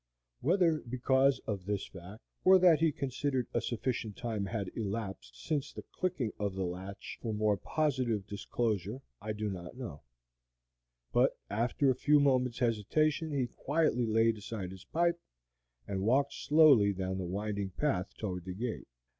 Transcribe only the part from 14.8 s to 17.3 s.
pipe and walked slowly down the